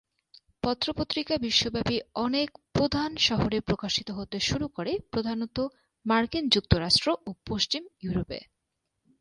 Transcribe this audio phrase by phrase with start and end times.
[0.63, 5.57] পথ পত্রিকা বিশ্বব্যাপী অনেক প্রধান শহরে প্রকাশিত হতে শুরু করে, প্রধানত
[6.05, 8.39] মার্কিন যুক্তরাষ্ট্র ও পশ্চিম ইউরোপে।